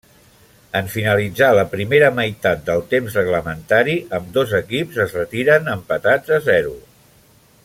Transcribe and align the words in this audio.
En 0.77 0.87
finalitzar 0.93 1.49
la 1.59 1.65
primera 1.73 2.09
meitat 2.21 2.65
del 2.71 2.83
temps 2.95 3.19
reglamentari, 3.19 3.97
ambdós 4.21 4.57
equips 4.63 5.01
es 5.07 5.17
retiren 5.23 5.75
empatats 5.79 6.39
a 6.41 6.45
zero. 6.53 6.79